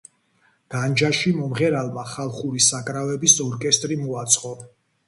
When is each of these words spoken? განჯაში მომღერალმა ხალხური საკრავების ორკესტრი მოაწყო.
განჯაში 0.75 1.33
მომღერალმა 1.41 2.07
ხალხური 2.15 2.65
საკრავების 2.71 3.39
ორკესტრი 3.49 4.01
მოაწყო. 4.07 4.59